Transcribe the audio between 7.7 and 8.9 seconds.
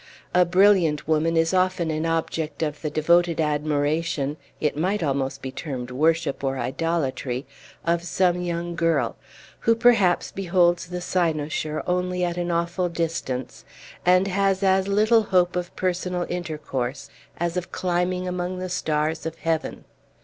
of some young